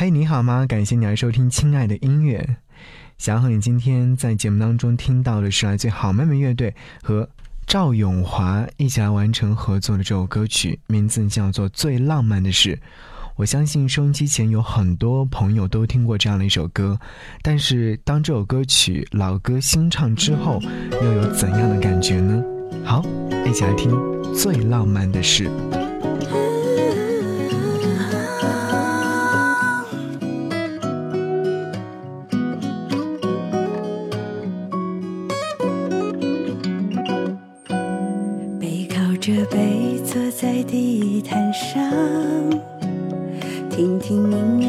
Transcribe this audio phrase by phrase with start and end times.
[0.00, 0.64] 嘿，你好吗？
[0.66, 2.38] 感谢你来收听《亲爱的音乐》。
[3.18, 7.28] 想要和你今天在节目当中听到的是来自好妹妹乐队和
[7.66, 12.74] 赵咏华一起来完成合作的这首歌曲，名字叫做《最浪漫的事》。
[13.36, 16.98] 我相信收音机前有很多朋友都听过这样的一首歌，
[17.42, 20.62] 但是当这首歌曲老歌新唱之后，
[20.92, 22.42] 又有怎样的感觉呢？
[22.82, 23.04] 好，
[23.46, 23.90] 一起来听
[24.32, 25.50] 《最浪漫的事》。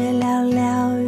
[0.00, 0.99] 聊聊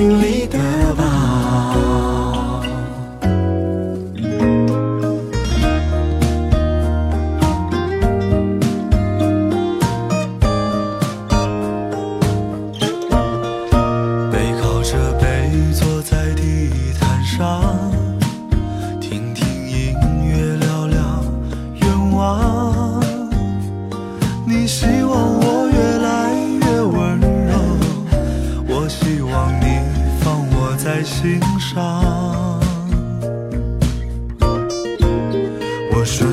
[0.00, 0.29] 心里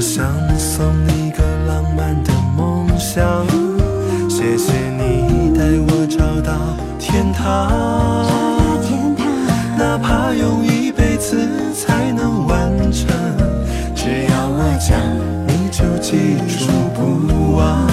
[0.08, 0.26] 想
[0.58, 3.46] 送你个浪漫的梦想，
[4.30, 6.54] 谢谢你带我找到
[6.98, 8.26] 天堂，
[9.78, 11.38] 哪怕用一辈子
[11.76, 13.06] 才能完成，
[13.94, 14.98] 只要我讲，
[15.46, 17.86] 你就记住不忘。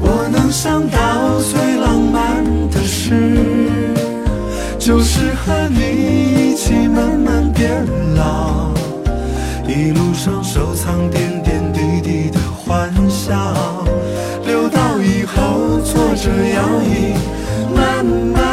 [0.00, 3.42] 我能想到最浪漫的事。
[4.78, 5.80] 就是和你
[6.52, 7.23] 一起慢慢
[9.66, 13.34] 一路上收藏点点滴滴的欢笑，
[14.44, 17.14] 留到以后坐着摇椅
[17.74, 18.43] 慢慢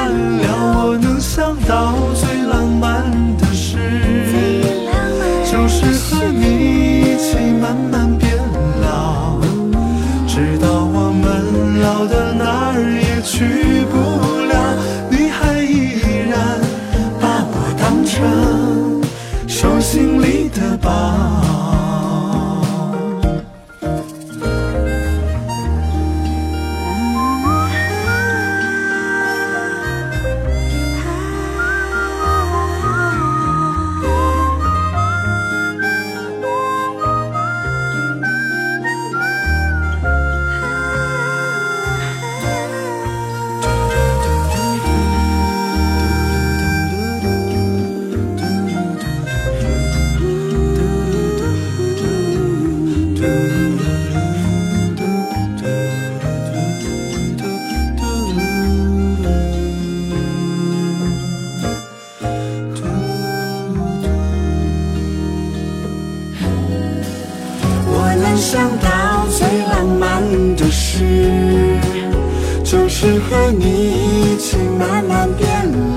[73.01, 75.49] 是和你一起慢慢变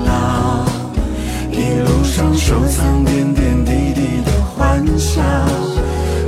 [0.05, 0.65] 老，
[1.51, 5.21] 一路上收藏点点滴滴的欢笑，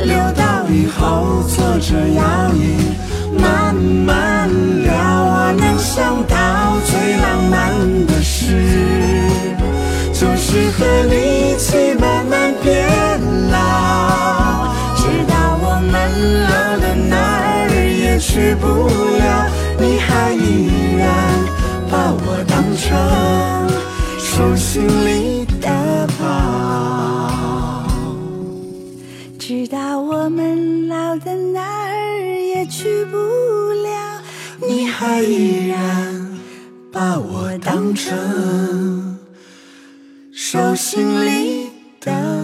[0.04, 2.94] 留到以后坐着摇椅
[3.42, 4.48] 慢慢
[4.84, 4.94] 聊。
[4.94, 6.36] 我能想到
[6.86, 8.46] 最浪漫的事，
[10.14, 12.27] 就是和你一起慢慢
[22.88, 23.68] 成
[24.18, 27.84] 手心里的宝
[29.38, 31.94] 直到我们老的哪儿
[32.56, 34.22] 也去不了
[34.66, 36.40] 你还依然
[36.90, 39.20] 把我当成
[40.32, 41.70] 手心里
[42.00, 42.37] 的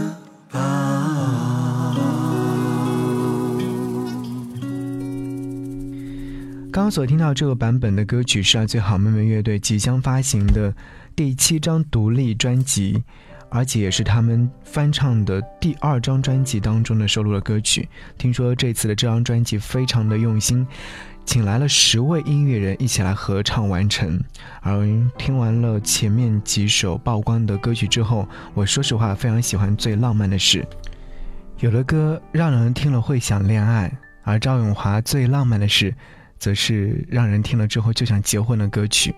[6.74, 10.74] 刚刚所听到这个版本的歌曲是最好妹妹乐队即将发行的
[11.16, 13.04] 第七张独立专辑。
[13.52, 17.88] 而且也是他们翻唱的第二张专辑当中的收录的歌曲。
[18.18, 20.66] 听说这次的这张专辑非常的用心，
[21.24, 24.20] 请来了十位音乐人一起来合唱完成。
[24.62, 30.66] 而听完了前面几首曝光的歌曲之后，我说实话非常喜欢最浪漫的事。
[31.60, 35.94] 有的歌让人听了会想恋爱，而赵咏华最浪漫的事，
[36.44, 39.16] 则是让人听了之后就想结婚的歌曲。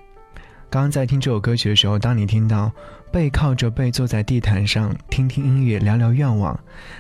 [0.70, 2.72] 刚刚在听这首歌曲的时候，当你听到
[3.12, 6.56] 背靠着背坐在地毯上听听音乐聊聊愿望，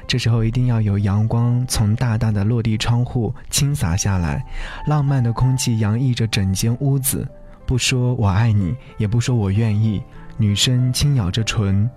[0.07, 4.44] 这时候一定要有阳光从大大的落地窗户倾洒下来，
[4.88, 7.27] 浪漫的空气洋溢着整间屋子。
[7.68, 10.01] 不说我爱你，也不说我愿意，
[10.38, 11.88] 女生轻咬着唇，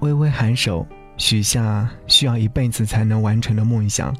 [0.00, 0.86] 微微颔首，
[1.16, 4.14] 许下需要一辈子才能完成的梦想。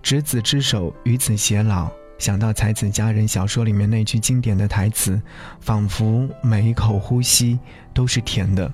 [0.00, 1.90] 执子之手，与子偕老。
[2.24, 5.20] 想到《才子佳人》小说里面那句经典的台词，
[5.60, 7.58] 仿佛每一口呼吸
[7.92, 8.72] 都是甜的。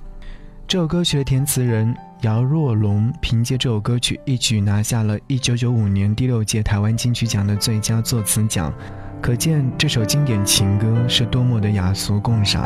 [0.68, 8.72] 这首歌曲的填词人姚若龙凭借这首歌曲一举拿下了一九九五年第六届台湾金曲奖的最佳作词奖，
[9.20, 12.64] 可见这首经典情歌是多么的雅俗共赏。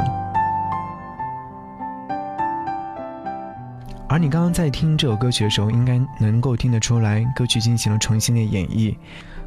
[4.07, 8.95] 而你刚刚在听这首歌曲的时候，应该能够听得出来，歌曲进行了重新的演绎。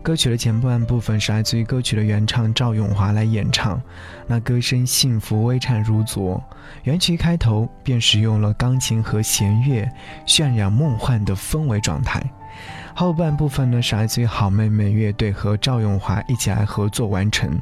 [0.08, 3.78] 歌曲的前半部分是来自于歌曲的原唱赵咏华来演唱，
[4.26, 6.42] 那歌声幸福微颤如昨。
[6.84, 9.86] 原曲一开头便使用了钢琴和弦乐，
[10.26, 12.24] 渲染梦幻的氛围状态。
[12.96, 17.60] 后半部分呢是来自于好妹妹乐队和赵咏华一起来合作完成。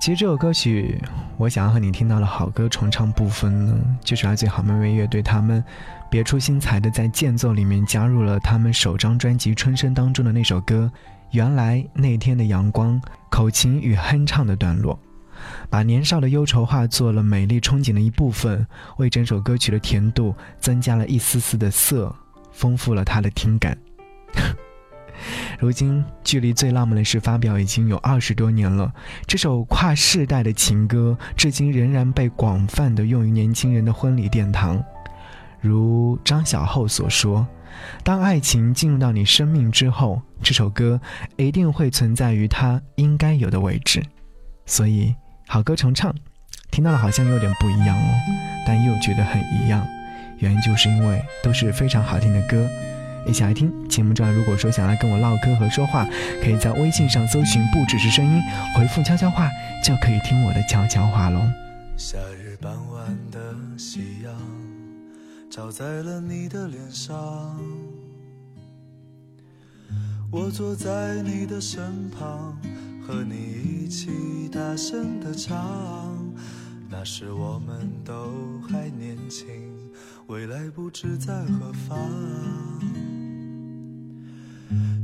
[0.00, 1.02] 其实这首歌曲，
[1.36, 5.62] 我想要和你听到的好歌重唱部分呢，就是来自于好妹妹乐队他们
[6.08, 10.88] 别出心裁的在间奏里面加入了他们首张专辑《春生》当中的那首歌。
[11.32, 14.98] 原来那天的阳光，口琴与哼唱的段落，
[15.68, 18.66] 把年少的忧愁化作了美丽憧憬的一部分，
[18.96, 22.14] 为整首歌曲的甜度增加了一丝丝的色，
[22.50, 23.78] 丰富了它的听感。
[25.60, 28.92] 如今距离最浪漫的事发表已经有二十多年了，
[29.26, 34.82] 这首跨世代的情歌，至今仍然被广泛的用于年轻人的婚礼殿堂。
[35.60, 37.46] 如张小厚所说。
[38.02, 41.00] 当爱情进入到你生命之后，这首歌
[41.36, 44.02] 一定会存在于它应该有的位置。
[44.66, 45.14] 所以，
[45.46, 46.14] 好歌重唱，
[46.70, 48.14] 听到了好像有点不一样哦，
[48.66, 49.86] 但又觉得很一样。
[50.38, 52.68] 原因就是因为都是非常好听的歌。
[53.26, 56.06] 一起来听节目中，如果说想来跟我唠嗑和说话，
[56.42, 58.42] 可以在微信上搜寻“不只是声音”，
[58.74, 59.48] 回复“悄悄话”
[59.84, 61.40] 就可以听我的悄悄话喽。
[61.96, 63.38] 夏日傍晚的
[63.76, 64.69] 夕阳。
[65.50, 67.58] 照在了你的脸上，
[70.30, 72.56] 我坐在你的身旁，
[73.04, 73.34] 和你
[73.84, 76.16] 一起大声的唱。
[76.88, 79.44] 那时我们都还年轻，
[80.28, 81.98] 未来不知在何方。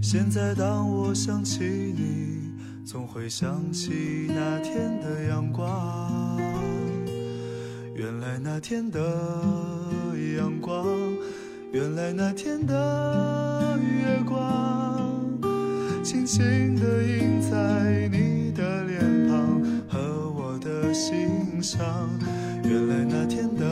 [0.01, 6.39] 现在当我想起你，总会想起那天的阳光。
[7.97, 9.01] 原来那天的
[10.17, 10.87] 阳光，
[11.73, 15.39] 原来那天的月光，
[16.03, 22.09] 轻轻地印在你的脸庞和我的心上。
[22.65, 23.65] 原来那天的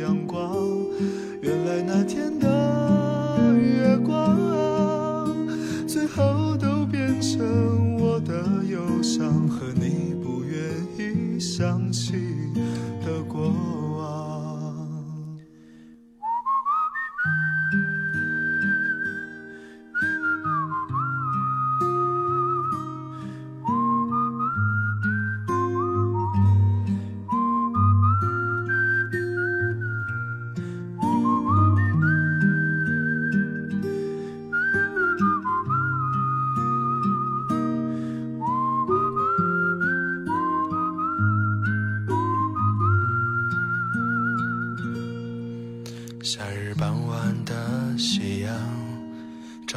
[0.00, 0.56] 阳光，
[1.40, 2.48] 原来那天的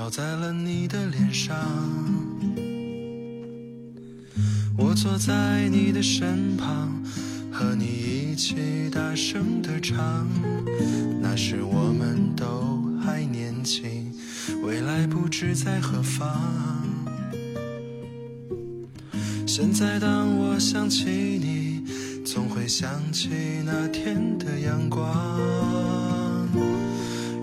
[0.09, 1.55] 照在了你的脸上。
[4.75, 6.91] 我坐在你的身旁，
[7.51, 10.27] 和你一起大声的唱。
[11.21, 14.11] 那时我们都还年轻，
[14.63, 16.27] 未来不知在何方。
[19.45, 21.83] 现在当我想起你，
[22.25, 23.29] 总会想起
[23.63, 25.05] 那天的阳光。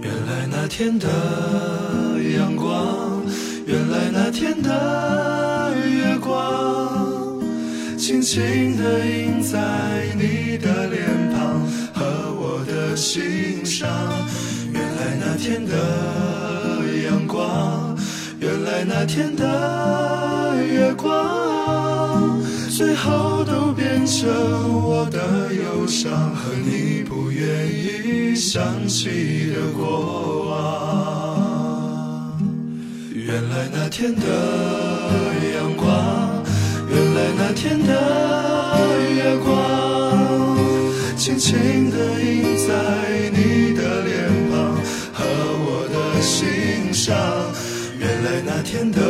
[0.02, 1.06] 原来那天的
[2.34, 3.22] 阳光，
[3.66, 7.40] 原来那天的月光，
[7.96, 9.58] 轻轻地印在
[10.16, 11.60] 你的脸庞
[11.94, 12.04] 和
[12.34, 13.88] 我的心上。
[14.72, 15.74] 原来那天的
[17.04, 17.96] 阳光，
[18.40, 24.28] 原来那天的月光，最后都变成
[24.82, 31.05] 我的忧伤和你不愿意想起的过往。
[33.26, 34.22] 原来那天的
[35.52, 36.44] 阳光，
[36.88, 37.90] 原来那天的
[39.16, 40.56] 月光，
[41.16, 42.72] 轻轻地印在
[43.32, 44.76] 你的脸庞
[45.12, 45.24] 和
[45.58, 47.16] 我的心上。
[47.98, 49.00] 原来那天的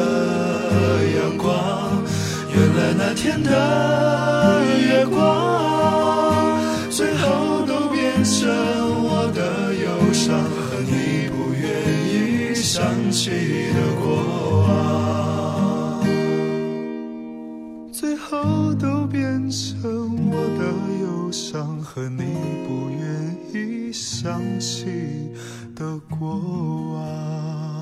[1.18, 2.02] 阳光，
[2.54, 6.58] 原来那天的月光，
[6.88, 8.48] 最后都变成
[9.04, 11.68] 我的忧伤和你不愿
[12.08, 13.28] 意想起
[13.74, 13.95] 的
[21.96, 22.24] 和你
[22.68, 25.32] 不愿意想起
[25.74, 26.28] 的过
[26.92, 27.75] 往。